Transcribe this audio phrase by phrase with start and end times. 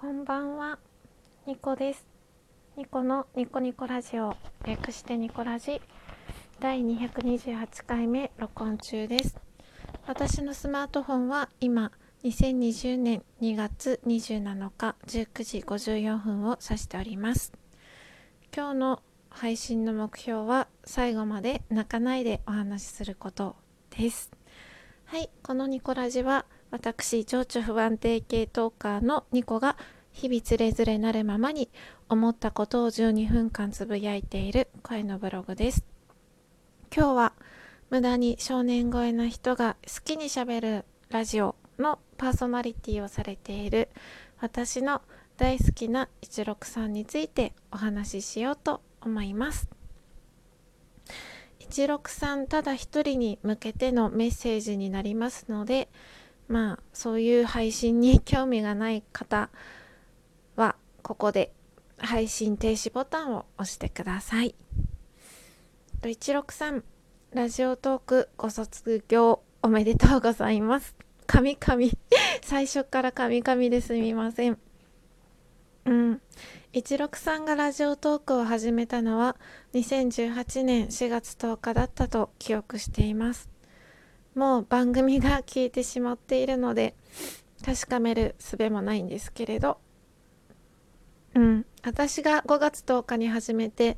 [0.00, 0.78] こんばんは、
[1.44, 2.06] ニコです。
[2.76, 5.82] ニコのニコニコラジオ、略してニコラジ、
[6.60, 9.36] 第228回目録音中です。
[10.06, 11.90] 私のスマートフォンは今、
[12.22, 17.52] 2020年2月27日19時54分を指しております。
[18.56, 23.56] 今日の配信の目標は最後まで泣かないでお話しすること
[23.90, 24.30] です。
[25.06, 29.76] はい、このニコラジは私情緒不安定系トーカーのニコが
[30.12, 31.70] 日々つれづれなるままに
[32.08, 35.84] 思ったことを12分間つぶやいている声のブログです。
[36.94, 37.32] 今日は
[37.90, 43.88] 無駄に少年超えな人が好きにしゃべるラジオのパーソナリティをされている
[44.40, 45.00] 私の
[45.36, 49.70] 大好きな一六さんについてお話ししようと思います。
[51.60, 55.88] 一六さんただ一人に向けてのメッセージになりますので
[56.48, 59.50] まあそういう配信に興味がない方
[60.56, 61.52] はここで
[61.98, 64.54] 配信停止ボタンを押してください。
[66.00, 66.82] と163
[67.32, 70.94] ラジオトークご卒業おめでとうございます。
[71.26, 71.90] 神々
[72.40, 74.58] 最初から神々ですみません。
[75.84, 76.20] うん。
[76.72, 79.36] 163がラジオトークを始めたのは
[79.74, 83.50] 2018年4月10日だったと記憶しています。
[84.38, 86.94] もう番組が消えてしまっているので
[87.64, 89.78] 確かめる術もないんですけれど。
[91.34, 91.66] うん。
[91.82, 93.96] 私が5月10日に始めて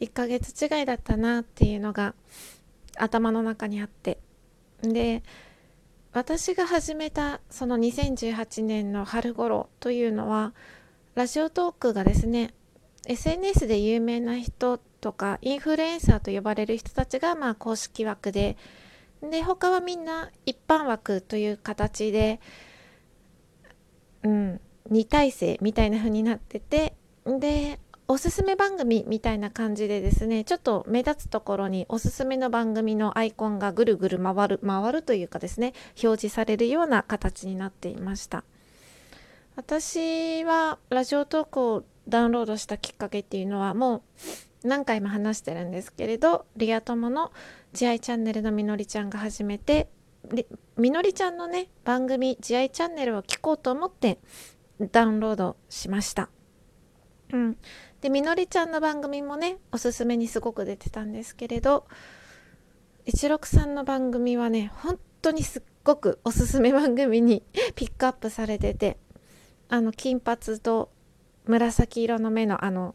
[0.00, 2.14] 1ヶ月違いだったなっていうのが
[2.96, 4.18] 頭の中にあって。
[4.80, 5.22] で
[6.12, 10.54] 私が始めたその2018年の春頃というのは
[11.14, 12.54] ラジオトークがですね
[13.06, 18.56] SNS で有名な人とかインフルエンサーと呼ばれる人たちがまあ公式枠で
[19.22, 22.40] で他はみんな一般枠という形で、
[24.22, 38.44] うん、2体制みたいな風になっててでおすすめ番組みたいな感じでですねちょっと目立つところにおすすめの番組のアイコンがぐるぐる回る回るというかですね表示されるような形になっていました。
[39.54, 44.02] 私はラジオトークをダウンロードしたきっかけっていうのはもう
[44.64, 47.32] 何回も話してるんですけれどリア友の
[47.72, 49.88] 慈愛チャンネルのみのりちゃんが始めて
[50.76, 54.18] みのりちゃんのね番組慈愛チャンネルを聞こうと思って
[54.92, 56.28] ダウンロードしました。
[57.32, 57.56] うん、
[58.00, 61.86] でみのりちゃんの番組もねおすすめにすごく出てたんですけれど
[63.06, 67.42] 163の番組はね本当にすっごくおすすめ番組に
[67.74, 68.98] ピックアップされてて
[69.68, 70.90] あの金髪と
[71.46, 72.94] 紫色の目のあの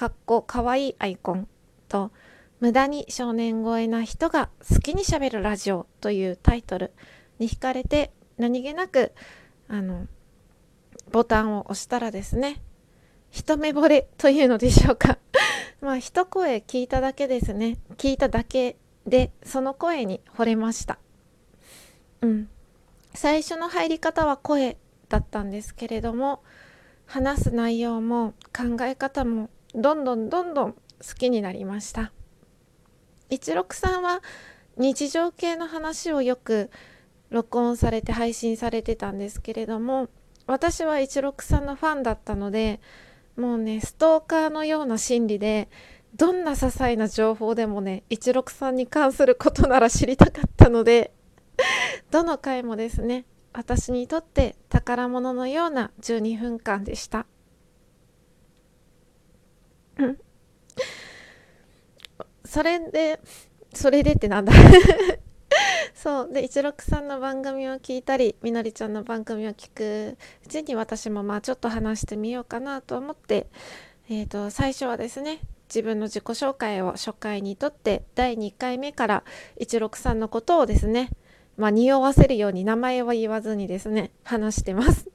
[0.00, 1.46] かっこかわいいアイコン
[1.86, 2.10] と
[2.58, 6.92] 無駄に少年超えな人が好きにしゃべるラジオというタイトル
[7.38, 9.12] に惹かれて何気なく
[9.68, 10.06] あの
[11.12, 12.62] ボタンを押したらですね
[13.28, 15.18] 一目惚れというのでしょうか。
[15.82, 17.76] まあ一声聞いただけですね。
[17.98, 20.98] 聞いただけでその声に惚れました。
[22.22, 22.48] うん。
[23.12, 24.78] 最初の入り方は声
[25.10, 26.42] だったんですけれども
[27.04, 30.78] 話す内容も考え方もどんどんどんどん好
[31.18, 32.12] きになりました
[33.30, 34.22] 163は
[34.76, 36.70] 日常系の話をよく
[37.30, 40.08] 録音されて配信されてたんですけれども
[40.46, 42.80] 私は163のファンだったので
[43.36, 45.68] もうねストーカーのような心理で
[46.16, 51.12] どんな些細な情報でもね163に関することなら知りたかったので
[52.10, 57.26] どの回もですね私にとって宝物のような12分間でした。
[62.44, 63.20] それで
[63.72, 64.52] それでってなんだ。
[65.94, 66.32] そう。
[66.32, 73.46] で163の番組を聞いたりみのりちゃんの番組を聞くうちに私もまあちょっと話してみようかなと思って、
[74.08, 79.24] えー、と最初はですね自分の自己紹介を初回にとって第2回目から
[79.60, 81.10] 163のことをですね
[81.56, 85.08] まあ匂わせるように名前は言わずにですね話してます。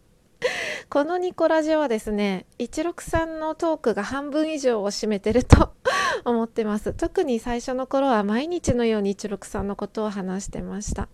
[0.89, 5.73] このニコラジオはですね163のトークが半分以上を占めてると
[6.25, 6.93] 思ってます。
[6.93, 11.09] 特に最初の頃は毎日のように163のことを話してました。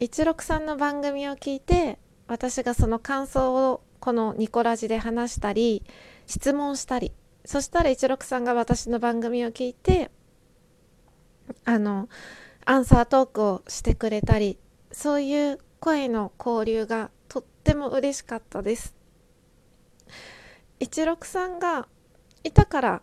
[0.00, 1.98] 163の番組を聞いて
[2.28, 5.84] 私がその感想をこのニコラジで話したり
[6.26, 7.12] 質問したり
[7.44, 10.10] そしたら163が私の番組を聞いて
[11.64, 12.08] あの
[12.64, 14.58] アンサートークをしてくれたり
[14.90, 17.10] そういう声の交流が
[17.62, 18.96] っても嬉しかったです。
[20.80, 21.86] 163が
[22.42, 23.02] いたから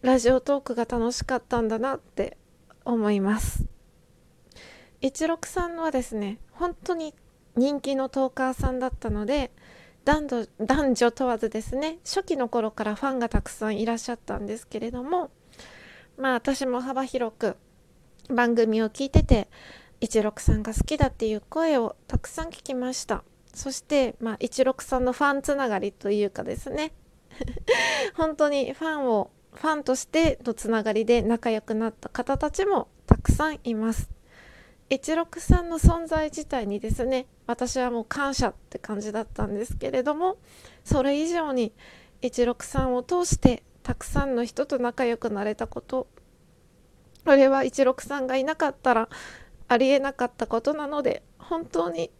[0.00, 2.38] ラジオトークが楽しかったんだなって
[2.84, 3.66] 思います。
[5.02, 7.14] 163はですね本当に
[7.56, 9.50] 人気のトーカーさんだったので
[10.04, 15.30] 男女男女問わずですね初期の頃からファンがたくさんいらっしゃったんですけれども
[16.16, 17.56] まあ私も幅広く
[18.28, 19.48] 番組を聞いてて
[20.00, 23.24] 一六さんが好きだっていう声をたくさん聞きました。
[23.60, 26.92] そしてまあ一六さんのファンつながりというかですね。
[28.16, 34.08] 本当にファンをファンとしてのつながりで仲良くなった方たちもたくさんいます。
[34.88, 40.38] 一六さんの存在自体にですね私はもう感謝って感じだったんですけれども
[40.82, 41.74] それ以上に
[42.22, 46.08] 一六さんを通してたくさんの人と仲良くなれたこと
[47.26, 49.08] これは一六さんがいなかったら
[49.68, 52.10] ありえなかったことなので本当に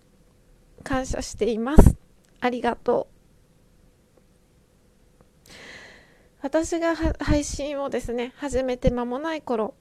[0.84, 1.96] 感謝しています。
[2.40, 3.20] ありがとう。
[6.42, 9.74] 私が配信をですね始めて間もない頃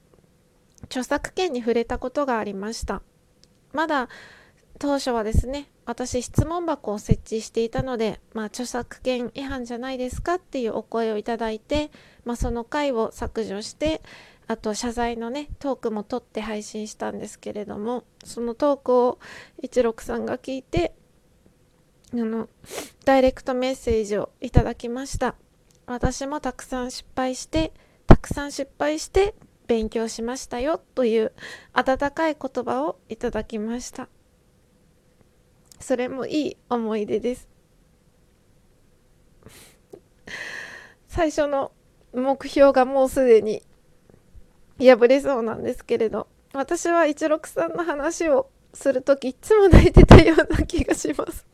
[0.84, 3.02] 著作権に触れたことがありました。
[3.72, 4.08] まだ
[4.78, 11.90] 当初はですね私質問箱を設置していたので、まあ、著作権違反じゃないですかっていうお声をいただいて、
[12.24, 14.00] まあ、その回を削除して
[14.50, 19.20] あと謝罪のねトークも取って配信したんですけれどもそのトークを
[19.62, 20.92] 一六さんが聞いて
[22.12, 22.48] あの
[23.04, 25.36] ダイレクトメッセージをいただきました。
[25.86, 27.72] 私もたくさん失敗して
[28.08, 29.36] たくさん失敗して
[29.68, 31.32] 勉強しましたよという
[31.72, 34.08] 温かい言葉をいただきました。
[35.78, 37.48] それもいい思い出です。
[41.06, 41.70] 最初の
[42.12, 43.62] 目標がもうすでに
[44.86, 51.46] 破れそうなんですけれど私は一六さんの話をする時いつも泣いてたような気がします。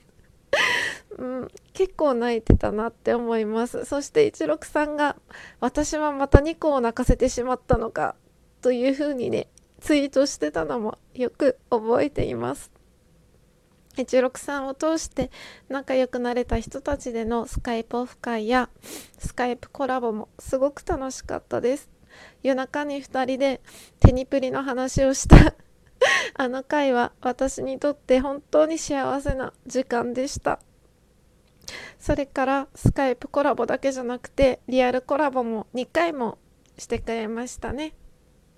[1.19, 3.85] うん、結構泣いてたなって思います。
[3.85, 5.17] そして一六さんが
[5.61, 8.17] 私はまた2個を泣かせてしまったのか
[8.63, 9.49] というふうにね
[9.81, 12.71] ツイートしてたのもよく覚えています。
[13.97, 15.31] 一六さんを通して
[15.69, 18.69] 仲良くなれた人たちでのスカイプオフ会や
[19.19, 21.96] スカイプコラボもすごく楽しかったです。
[22.43, 23.61] 夜中に2人で
[24.01, 25.55] テニプリの話をした。
[26.35, 30.61] あの回は私にとって本当に幸せな時間でした。
[31.99, 36.39] それからスカイプコラボだけじゃなくてリアルコラボも2回も
[36.79, 37.95] してくれましたね。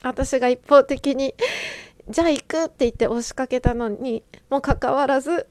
[0.03, 1.35] 私が一方的に
[2.09, 5.47] じゃあ行くって言って押しかけたのにもかかわらず。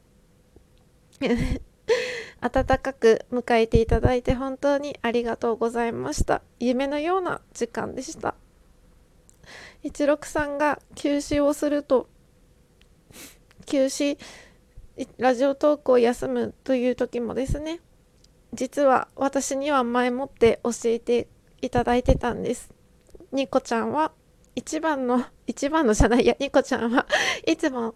[2.39, 6.41] 温かく迎えていただいて本当にありがとうございました。
[6.59, 8.35] 夢のような時間でした。
[9.83, 12.09] 一六さんが休止をすると
[13.65, 14.17] 休止
[15.17, 17.79] ラジオトークを休むという時もですね
[18.53, 21.27] 実は私には前もって教えて
[21.61, 22.73] いただいてたんです。
[23.31, 24.11] ニコちゃんは
[24.55, 27.05] 一番の、一番のじゃないや、ニコちゃんは
[27.45, 27.93] いつも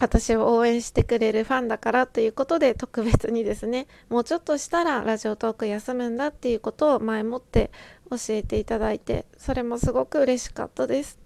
[0.00, 7.70] 私を応援してくれるファンだからということで特別にですね、もうちょっとしたらラジオトーク休むんだっていうことを前もって
[8.10, 11.18] 教えていただいて、それもすごく嬉しかったです。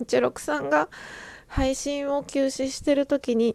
[0.00, 0.88] 一六さんが
[1.46, 3.54] 配信を休止してる時に、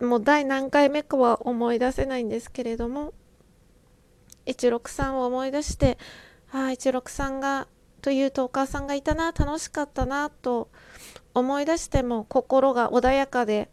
[0.00, 3.12] もう第何回目かは思い出せないんですけれども、
[4.44, 5.98] 一六さんを思い出して、
[6.52, 7.66] ああ、一六さんが
[8.02, 10.70] というとお母さんがいたな楽しかったなと
[11.36, 13.68] 思い出しても心が穏やかで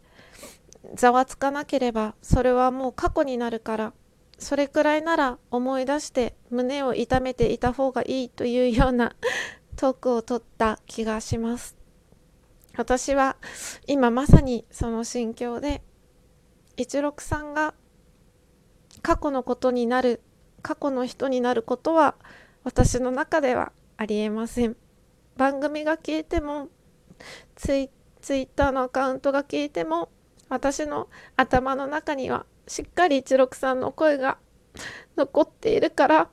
[0.96, 3.92] ざわつかなければそれはもう過去になるから
[4.38, 9.16] それくらいなら思い出して胸を痛めていた方がいいというような
[9.76, 11.76] トークを取った気がします。
[12.76, 13.36] 私は
[13.86, 15.82] 今まさにその心境で
[16.76, 17.72] 一六さんが
[19.00, 20.20] 過去のことになる
[20.60, 22.16] 過去の人になることは
[22.62, 24.76] 私の中ではありえません。
[25.36, 26.68] 番組が消えても
[27.56, 27.90] ツイ
[28.20, 30.10] ツイッターのアカウントが消えても
[30.48, 34.38] 私の頭の中にはしっかり一六さんの声が
[35.16, 36.28] 残っているから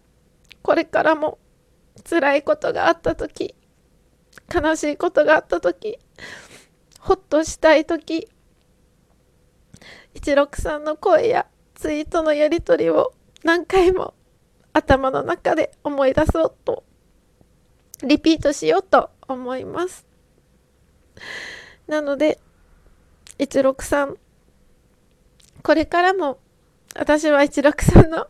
[0.62, 1.38] これからも
[2.10, 3.55] 辛いことがあった時
[4.53, 5.98] 悲しいことがあった時
[7.00, 8.29] ほっとしたい時
[10.13, 14.13] 一六さんの声やツイートのやり取りを何回も
[14.74, 16.83] 頭の中で思い出そうと
[18.03, 20.11] リピートしようと思います。
[21.87, 22.39] なので、
[23.37, 24.17] 一六さん、
[25.63, 26.39] これからも
[26.95, 28.27] 私は一六さんの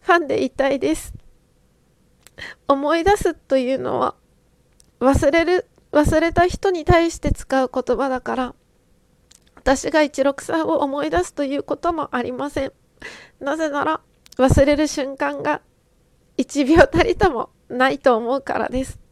[0.00, 1.14] ファンでいたいです。
[2.66, 4.14] 思い出すというのは
[5.00, 8.54] 忘れる、忘れた人に対して使う言葉だから、
[9.56, 12.72] 私が一六さんを思い出すということもありません。
[13.40, 14.00] なぜなら
[14.36, 15.62] 忘れる瞬間が
[16.38, 19.03] 1秒たりともないと思うからです。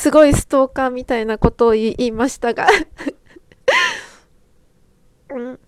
[0.00, 2.66] すごいストーカーみたいなことを言いましたが。
[5.28, 5.60] うん。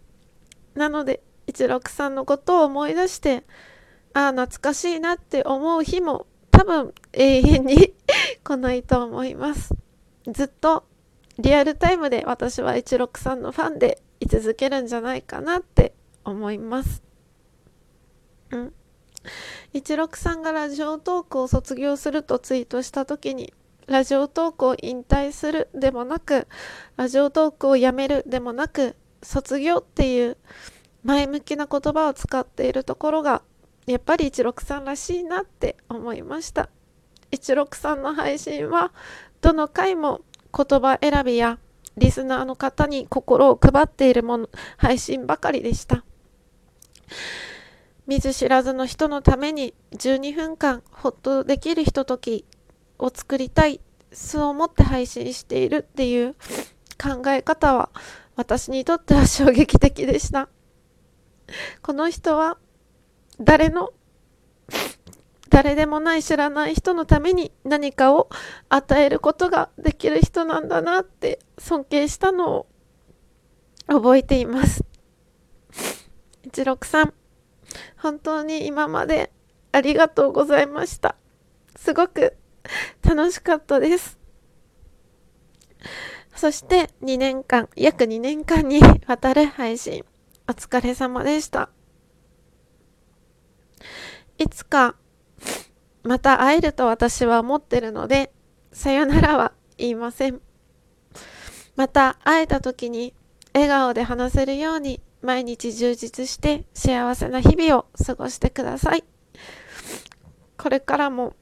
[0.75, 3.45] なので16さんのことを思い出して
[4.15, 7.93] ああ懐かしいなって思う日も多分永遠に
[8.43, 9.75] 来ないと思います。
[10.27, 10.87] ずっと
[11.39, 15.93] リアルタイムで私は16さんのファンで居続けるんじゃないかなって
[16.25, 17.03] 思います。
[18.51, 18.73] うん。
[19.75, 23.53] 16さんがラジオトークを卒業するとツイートした時に
[23.87, 26.47] ラジオトークを引退するでもなく
[26.97, 30.37] ラジオトークをやめるでもなく卒業っていう
[31.05, 33.43] 前向きな言葉を使っているところが
[33.87, 36.69] やっぱり163らしいなって思いました。
[37.33, 38.93] 163の配信は
[39.41, 40.21] どの回も
[40.55, 41.59] 言葉選びや
[41.97, 46.05] リスナーの方に心を配っているもの配信ばかりでした。
[48.07, 52.45] 見ず知らずの人のために12分間ほっとできるひととき
[53.03, 53.81] を作りたい
[54.13, 56.35] そう思って配信しているっていう
[57.03, 57.91] 考え方は
[58.37, 60.49] 私にとっては衝撃的でした。
[61.83, 62.59] この人は
[63.41, 63.93] 誰の
[65.49, 68.31] 誰でもない知らない人のために何かを
[68.71, 72.67] 与えることができる人なんだなって尊敬したのを
[73.87, 74.85] 覚えています。
[76.45, 77.13] 163
[77.99, 79.33] 本当に今まで
[79.73, 81.17] ありがとうございました。
[81.77, 82.37] すごく
[83.03, 84.19] 楽しかったです
[86.35, 90.05] そして2年間約2年間にわたる配信
[90.49, 91.69] お疲れ様でした
[94.39, 94.97] いつか
[96.05, 98.33] また会えると私は思ってるので、
[98.73, 100.41] さよならは言いません。
[101.77, 103.15] また会えた時に
[103.55, 109.05] 笑顔で話せるように毎日充実して幸せな日々を過ごしてください。
[110.59, 111.35] これからも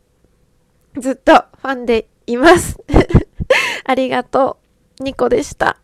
[0.99, 2.79] ずっとファンでいます。
[3.85, 4.59] ありがと
[5.01, 5.05] う。
[5.05, 5.79] ニコでした。